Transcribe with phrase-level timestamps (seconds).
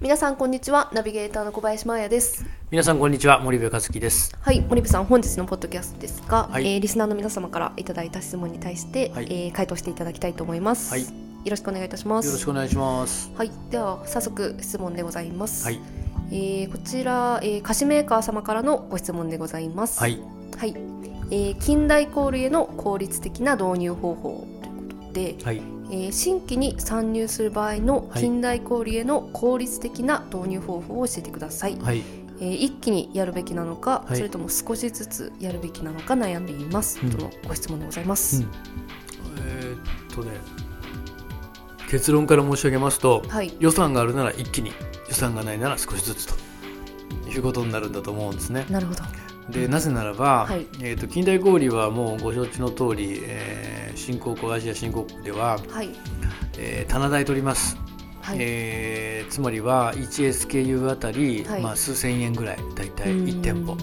[0.00, 0.90] 皆さんこんにちは。
[0.92, 2.44] ナビゲーターの小林真彩です。
[2.70, 3.40] 皆さんこんにちは。
[3.40, 4.32] 森部和樹です。
[4.40, 4.60] はい。
[4.60, 6.74] 森部さん本日のポッドキャストですが、はい。
[6.74, 9.24] えーリスナーの皆様からいただいた質問に対して、はい。
[9.24, 11.02] えー回答していただきたいと思います、はい。
[11.02, 11.08] よ
[11.50, 12.26] ろしくお願いいたします。
[12.26, 13.32] よろしくお願いします。
[13.36, 13.50] はい。
[13.72, 15.80] では早速質問でございます、はい。
[16.30, 19.98] えーこちら、えー菓子メーカー様からのご質問でございます。
[19.98, 20.20] はい。
[20.56, 20.76] はい、
[21.32, 24.46] えー近代小売への効率的な導入方法
[25.12, 25.62] ということで、はい。
[25.90, 28.20] えー新規に参入する場合のはい。
[28.20, 32.02] 近代小売への効率的な導入方法を教えてください、はい。
[32.40, 34.16] えー一気にやるべきなのか、はい。
[34.16, 37.10] それとも少しずつやるべきなのか悩んでいます、うん。
[37.10, 38.50] とのご質問でございます、うん。
[39.38, 40.32] えーっとね
[41.90, 43.52] 結論から申し上げますとはい。
[43.58, 44.72] 予算があるなら一気に
[45.08, 46.34] 予算がないなら少しずつと
[47.30, 48.66] いうことになるんだと思うんですね。
[48.68, 49.02] なるほど
[49.50, 50.66] でなぜならば、はい。
[50.80, 55.90] えーっと近代小売はもうご承知の通り、えー新興国アジア新興国では、はい。
[56.58, 57.76] えー棚代取ります。
[58.20, 61.62] はい、えーつまりは 1SKU あたり、はい。
[61.62, 63.24] まあ、数千円ぐらいだいたいうん。
[63.24, 63.76] 1店舗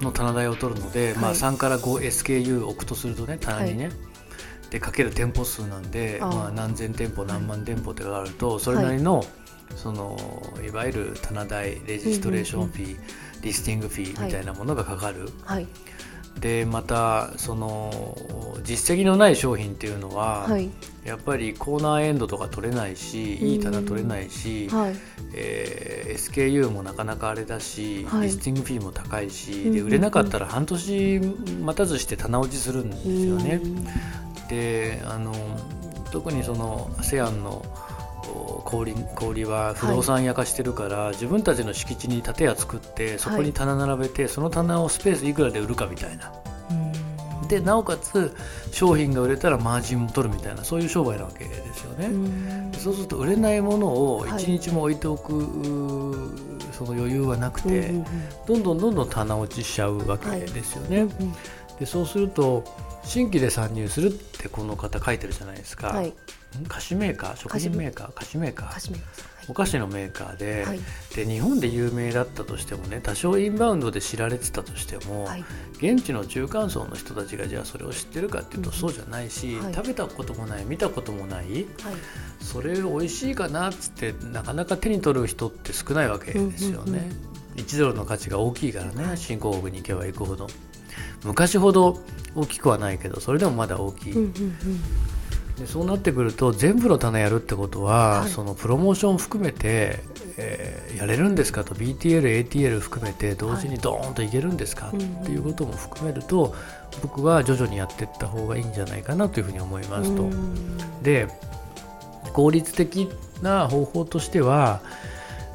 [0.00, 3.90] の棚代を取るので、まあ、はい3から 5SKU 置くとするとね棚にね、
[4.70, 9.24] でかける店舗数なんでまあ、何千店舗何万店舗ってあるとそれなりの,、
[9.76, 10.16] その
[10.66, 12.98] いわゆる棚代レジストレーションフィー、
[13.42, 15.66] リスティングフィーみたいなものがかかる、はい。
[16.38, 18.16] でまたその
[18.62, 20.70] 実績のない商品っていうのは、はい。
[21.04, 24.94] やっぱりコーナーエンドとか取れないしいい棚取れないし、はい。
[25.34, 28.22] えー SKU もなかなかあれだし、はい。
[28.24, 29.72] リスティングフィーも高いし、うんうんうん。
[29.74, 31.20] で売れなかったら半年
[31.62, 33.60] 待たずして棚落ちするんですよね。
[34.48, 35.32] であの
[36.10, 37.64] 特にその ASEAN の
[38.30, 46.32] お小売小売は不動産屋化してるから、自分たちの敷地に建屋作ってそこに棚並べて、その棚をスペースいくらで売るかみたいな。
[46.70, 47.48] うん。
[47.48, 48.34] でなおかつ
[48.70, 52.06] 商品が売れたらマージンも取るみたいなそういう商売なわけですよね。
[52.06, 52.72] うん。
[52.72, 54.42] そうすると売れないものをはい。
[54.42, 58.04] 一日も置いておく、うーその余裕はなくて、うんうん
[58.46, 61.00] どんどんどんどん棚落ちしちゃうわけですよね。
[61.00, 61.34] うん
[61.80, 62.62] でそうすると
[63.02, 65.88] 新規で参入するってこの方書いてるじゃないですか。
[65.88, 66.08] はい。
[66.08, 69.00] ん菓子メーカー食品メーカー菓子メーカー。
[69.48, 70.80] お菓子のメーカーで,、はい。
[71.16, 75.44] で日本で有名だったとしてもね多少インバウンドで知られてたとしても、はい。
[75.78, 79.74] 現地の中間層の人たちがじゃあそれを知ってるかっていうとうんそうじゃないし、はい。
[79.74, 81.64] 食べたこともない見たこともない
[82.40, 86.84] それ美味しいかなっつってなかなか手に取る人って少ないわけですよね。
[86.84, 90.48] うんうんうん1ドルの価値が大きいからね新興国に行けば行くほど
[91.24, 92.00] 昔ほど
[92.34, 94.56] 大きくはないけどそれでもまだ大きい、うんうん
[95.60, 98.30] でそうなってくると全部の棚やるってことは、はい。
[98.30, 100.00] そのプロモーション含めて、
[100.38, 106.54] えーやれるんですかと BTL、ATL 含めて同時にドーンといけるんですか、うんっていうことも含めると
[107.02, 110.22] 僕は徐々にやっていった方がいいんじゃないかなというふうに思いますと。
[110.22, 111.02] うん。
[111.02, 111.28] で
[112.32, 113.08] 効率的
[113.42, 114.80] な方法としては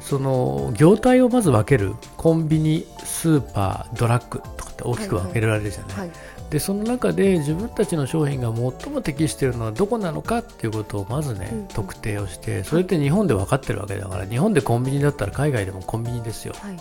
[0.00, 1.94] その業態をまず分ける。
[2.16, 4.40] コンビニスーパードラッグ
[4.76, 6.10] って大きく分けられるじゃない、はい
[6.50, 16.54] でその中で自分たちの商品が最も適しているのはどこなのかっていうことをまずね、うん特定をしてそれって日本で分かってるわけだから日本でコンビニだったら海外でもコンビニですよ。
[16.56, 16.76] はい。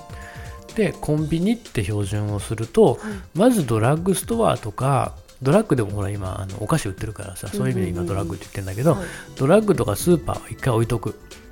[0.75, 2.97] でコンビニって標準をするとはい。
[3.34, 9.05] まずドラッグストアとかドラッグでもほら今あのお菓子売ってるからさそういう意味で今ドラッグって言ってるんだけど、はい。
[9.35, 11.09] ドラッグとかスーパーは一回置いとく。
[11.09, 11.44] うん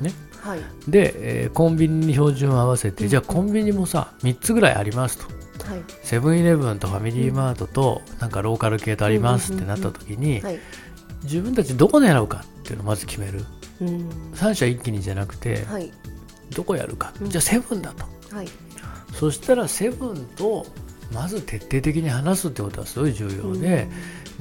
[0.00, 0.12] ね。
[0.40, 0.60] はい。
[0.88, 3.10] で、えーコンビニに標準を合わせて、うん。
[3.10, 5.24] じゃあコンビニもさ3つぐらいありますと。
[5.70, 5.82] はい。
[6.02, 10.58] セブンイレブンとファミリーマートとなんかローカル系とありますってなった時にはい。
[11.24, 13.44] 自分たちどこでやろうかっていうのをまず決める。
[13.80, 14.08] うん。
[14.34, 15.92] 3社一気にじゃなくてはい。
[16.54, 17.12] どこやるか。
[17.20, 17.30] うん。
[17.30, 18.04] じゃあセブンだと。
[18.34, 18.48] はい。
[19.14, 20.66] そしたらセブンと
[21.12, 23.88] まず徹底的に話すってことはすごい重要で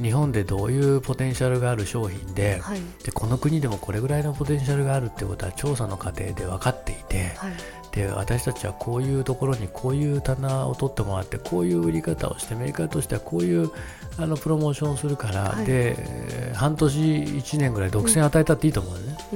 [0.02, 2.80] 日本でどういうポテンシャルがある商品ではい。
[3.04, 7.54] でこの国でもこれぐらいのポテンシャルがあるってことは調査の過程で分かっていてはい。
[7.92, 13.72] で私たちはこういうところにこういう棚を取ってもらってこういう売り方をしてメーカーとしてはこういう
[14.18, 15.66] あのプロモーションをするから、はい。
[15.66, 19.36] でえー半年1年ぐらい独占与えたっていいと思うね、う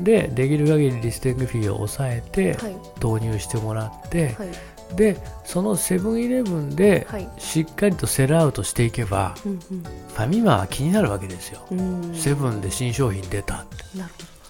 [0.00, 0.04] ん。
[0.04, 2.76] でできる限りリスティングフィーを抑えてはい。
[3.02, 4.48] 導入してもらって、はい
[4.96, 7.28] でそのセブンイレブンではい。
[7.38, 11.66] しっかりとセルアウトしていけばうんファミマは気になるわけですよ、
[12.14, 13.76] セブンで新商品出たって。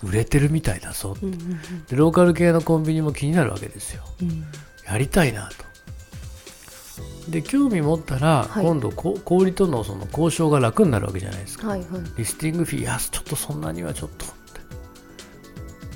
[0.02, 1.84] 売れてるみたいだぞって、どうんうん。
[1.86, 4.04] でローカル系のコンビニも気になるわけですよ。
[4.22, 4.30] うん。
[4.30, 4.44] うん
[4.86, 5.68] やりたいなと。
[7.30, 8.64] で興味持ったら、はい。
[8.64, 11.68] 今度こ小売とのその交渉が楽になるわけじゃないですか。
[11.68, 11.88] はいはい。
[12.16, 14.24] リスティングフィーいやちょっとそんなにはちょっと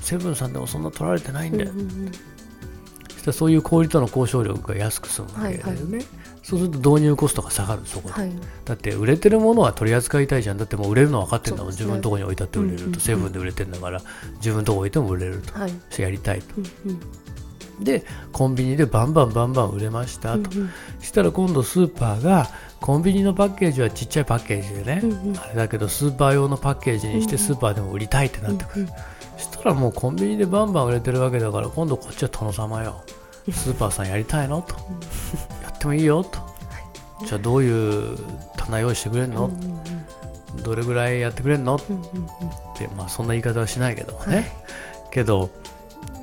[0.02, 2.12] セブンさんでもそんな取られてないんだよ、うんうんうん
[3.22, 6.00] そしたらそういう小売との交渉力が安く済むわけだよね、
[6.42, 8.32] そうすると導入コストが下がるそこで、はい。
[8.64, 10.58] だって売れてるものは取り扱いたいじゃん。
[10.58, 11.76] だってもう売れるの分かってんだもん、ね。
[11.76, 13.00] 自分のとこに置いたって売れると、うんうんうん。
[13.00, 14.00] セブンで売れてんだから。
[14.38, 15.72] 自分のとこ置いても売れると、はい。
[15.98, 16.46] やりたいと。
[16.56, 17.00] うんうん。
[17.84, 20.70] でコンビニでバンバンバンバン売れましたと、うんうん。
[21.00, 22.48] そしたら今度スーパーが
[22.80, 25.38] コンビニのパッケージはちっちゃいパッケージでね、うんうん。
[25.38, 28.96] あれだけどスーパー用のパッケージにしてスーパーでも売りたいってなってくる、そし
[29.62, 33.02] たらもうコンビニでバンバン売れてるわけだから今度こっちは殿様よ。
[33.50, 34.62] スーパーさんやりたいの？
[34.62, 34.74] と。
[35.62, 36.38] やってもいいよと。
[37.26, 38.18] じゃあどういう
[38.56, 41.76] 棚用意してくれんの、うんどれぐらいやってくれんの？
[41.76, 42.28] っうんうんうん。
[42.76, 44.46] てまあそんな言い方はしないけどもね、はい。
[45.10, 45.50] けど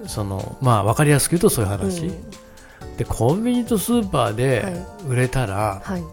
[0.08, 2.98] そのまあ分かりやすく言うとそういう話、うん。
[2.98, 4.86] でコンビニとスーパーではい。
[5.08, 6.04] 売れたら、はい。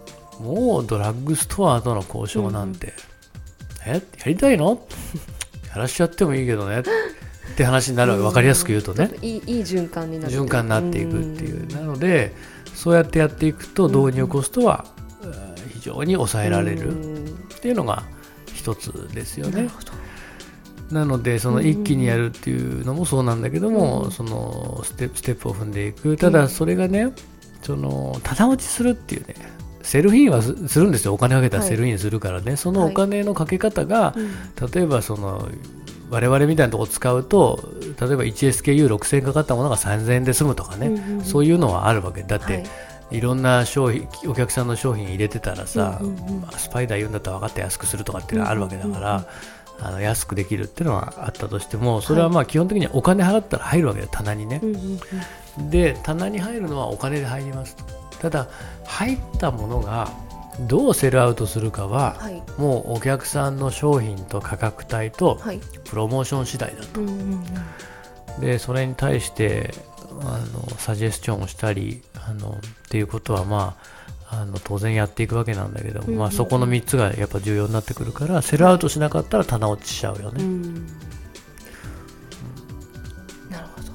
[0.41, 2.93] もうドラッグストアとの交渉なんて、
[3.85, 3.93] え？
[3.93, 4.81] やりたいの？
[5.77, 6.79] やらしちゃってもいいけどね。
[6.79, 6.83] っ
[7.55, 9.11] て話になる分かりやすく言うとね。
[9.21, 11.67] いいいい循環になって循環になっていくっていう。
[11.67, 12.33] なので
[12.73, 14.85] そうやってやっていくと導入コストは
[15.21, 17.25] えー非常に抑えられる。
[17.55, 18.03] っていうのが
[18.53, 19.51] 一つですよね。
[19.51, 19.91] なるほど。
[20.91, 24.11] なのでその一気にやるっていうのもそうなんだけども、うん。
[24.11, 26.17] そのステップステップを踏んでいく。
[26.17, 27.13] ただそれがね
[27.61, 29.35] その棚落ちするっていうね
[29.87, 31.13] セルフインはすするんですよ。
[31.13, 31.69] お金かけたらはい。
[31.69, 34.69] セルフインするからね、そのお金のかけ方が、うん。
[34.69, 35.47] 例えばその
[36.09, 37.59] 我々みたいなところ使うと
[37.99, 41.23] 例えば 1SKU6000 円かかったものが3000円で済むとかね、うんうんうん。
[41.23, 42.23] そういうのはあるわけ。
[42.23, 42.65] だって、はい。
[43.11, 49.25] いろんな商品お客さんの商品入れてたらさ、うんうんうんまあスパイダー言うんだったら分かって安くするとかっていうのはあるわけだから、
[49.79, 54.09] あの安くできるっていうのはあったとしてもそれはまあ基本的にはお金払ったら入るわけだよ。
[54.11, 54.59] 棚にね。
[54.61, 54.99] う、んうん
[55.59, 55.69] うん。
[55.69, 58.47] で棚に入るのはお金で入りますとただ
[58.85, 60.11] 入ったものが
[60.61, 62.41] どうセルアウトするかは、はい。
[62.57, 65.59] もうお客さんの商品と価格帯とはい。
[65.85, 67.01] プロモーション次第だと。
[67.01, 67.15] うんうん
[68.37, 68.41] うん。
[68.41, 69.73] でそれに対して
[70.21, 72.55] あのサジェスチョンをしたりあのっ
[72.89, 73.77] ていうことはま
[74.29, 80.73] ああの当然やっていくわけなんだけども、うんうんまあ、そこの3つがやっぱ重要になってくるからセルアウトしなかったら棚落ちしちゃうよね、っうん。
[83.49, 83.91] なるほど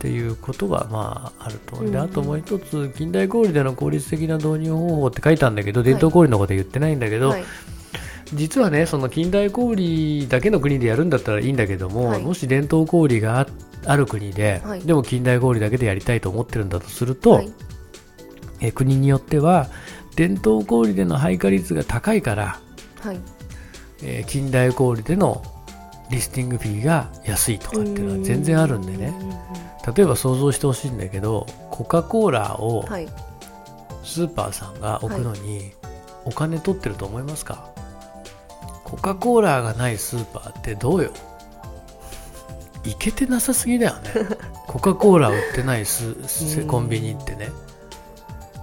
[0.00, 7.44] ていうことがまああると、うんであともう一つ近代小売での効率的な導入方法って書いたんだけど伝統小売のことは言ってないんだけど、はい。
[8.34, 12.22] 実はねその近代小売だけの国でやるんだったらいいんだけども、はい。
[12.22, 13.46] もし伝統小売があ
[13.86, 14.80] ある国で、はい。
[14.80, 17.52] でも近代小売だけでやりたいと思ってるんだとすると、はい。
[18.60, 19.68] えー国によっては
[20.16, 22.60] 伝統小売での配下率が高いから、
[23.00, 23.20] はい。
[24.02, 25.42] えー近代小売での
[26.10, 29.12] リスティングフィーが安いとかっていうのは全然あるんでね。
[29.96, 33.08] 例えば想像してほしいんだけどコカ・コーラをはい。
[34.04, 35.72] スーパーさんが置くのに
[36.24, 37.70] お金取ってると思いますか、
[38.84, 41.10] コカ・コーラがないスーパーってどうよ？
[42.84, 44.10] いけてなさすぎだよね。
[44.66, 47.50] コカ・コーラ売ってないススコンビニってね。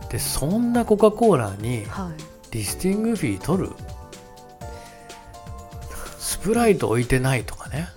[0.10, 2.24] でそんなコカ・コーラにはい。
[2.52, 3.70] リスティングフィー取る？
[3.70, 3.95] ス
[6.46, 7.88] プライト置いてないとかね。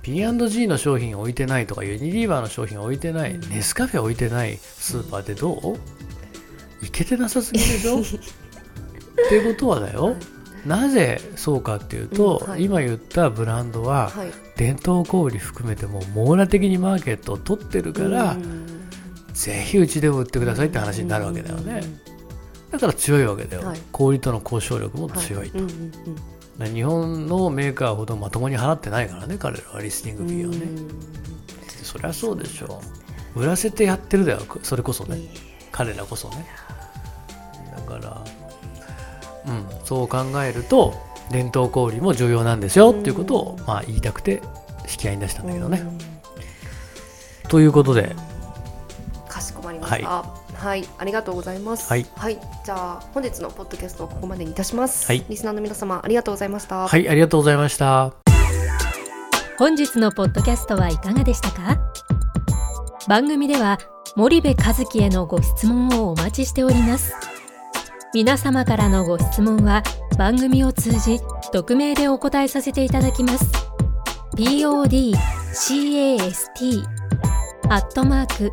[0.00, 5.52] P&G の商品置いてないとかユニリーバーの商品置いてない、ネスカフェ置いてないスーパーってど
[6.82, 6.84] う？
[6.84, 8.00] いけてなさすぎでしょ？
[8.00, 8.02] っ
[9.28, 10.16] ていうことはだよ、
[10.66, 12.64] なぜそうかっていうと、うんはい。
[12.64, 14.28] 今言ったブランドははい。
[14.56, 18.66] 伝統小売含めても網羅的にマーケットを取ってるから、うん。
[19.32, 21.82] ぜひうちでも売ってくださいって話になるわけだよね、
[22.70, 23.80] だから強いわけだよ、はい。
[23.92, 25.92] 小売との交渉力も強いと、うんうん
[26.58, 31.84] 日本のメーカーほどまともに払ってないからね彼らはリスティングうんフィーをね、うん。
[31.84, 32.80] そりゃそうでしょ
[33.34, 33.40] う。
[33.40, 35.28] 売らせてやってるだよそれこそね、え。
[35.72, 36.46] 彼らこそね。
[37.74, 38.24] だから
[39.46, 40.94] うんそう考えると
[41.30, 44.42] 伝統小売も重要なんですよっていうことを、まあ、言いたくて
[44.88, 45.98] 引き合いに出したんだけどね、うん。
[47.48, 48.14] ということで。
[49.28, 50.08] かしこまりました。
[50.08, 51.88] はい、ありがとうございます。
[51.88, 52.06] はい
[52.64, 55.06] じゃあ本日のポッドキャストをここまでにいたします。
[55.06, 56.88] はいリスナーの皆様ありがとうございました。
[56.88, 58.12] はいありがとうございました
[59.58, 61.78] 本日のポッドキャストはいかがでしたか？
[63.06, 63.78] 番組では
[64.16, 67.12] 森部和樹へのご質問をお待ちしております
[68.14, 69.82] 皆様からのご質問は
[70.16, 71.20] 番組を通じ
[71.52, 73.44] 匿名でお答えさせていただきます
[74.36, 75.16] podcast
[77.68, 78.52] アットマーク